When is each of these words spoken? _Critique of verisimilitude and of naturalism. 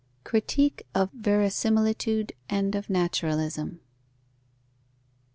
_Critique 0.25 0.81
of 0.95 1.11
verisimilitude 1.11 2.31
and 2.49 2.73
of 2.73 2.89
naturalism. 2.89 3.81